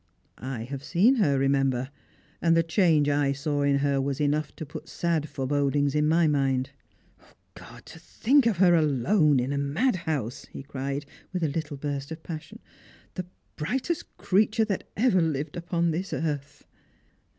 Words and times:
I 0.39 0.63
have 0.63 0.83
seen 0.83 1.17
her, 1.17 1.37
remember, 1.37 1.91
and 2.41 2.57
the 2.57 2.63
change 2.63 3.07
I 3.07 3.33
saw 3.33 3.61
in 3.61 3.77
her 3.85 4.01
was 4.01 4.19
enough 4.19 4.51
to 4.55 4.65
put 4.65 4.89
sad 4.89 5.29
forebodings 5.29 5.93
into 5.93 6.09
my 6.09 6.25
mind. 6.25 6.71
God, 7.53 7.85
to 7.85 7.99
think 7.99 8.47
of 8.47 8.57
her 8.57 8.73
alone 8.73 9.39
in 9.39 9.53
a 9.53 9.59
madhouse," 9.59 10.45
he 10.47 10.63
cried, 10.63 11.05
with 11.31 11.43
a 11.43 11.49
httle 11.49 11.79
burst 11.79 12.09
of 12.11 12.23
passion," 12.23 12.57
the 13.13 13.27
brightest 13.57 14.17
creature 14.17 14.65
that 14.65 14.89
ever 14.97 15.21
Lived 15.21 15.55
upon 15.55 15.91
this 15.91 16.13
earth!" 16.13 16.65